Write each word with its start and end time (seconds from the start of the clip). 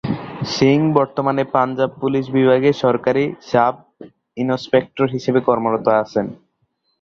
সিং 0.47 0.77
বর্তমানে 0.97 1.43
পাঞ্জাব 1.53 1.91
পুলিশ 2.01 2.25
বিভাগে 2.37 2.69
সহকারী 2.81 3.25
সাব 3.49 3.73
ইন্সপেক্টর 4.37 5.07
হিসাবে 5.15 5.39
কর্মরত 5.47 5.85
আছেন। 6.01 6.25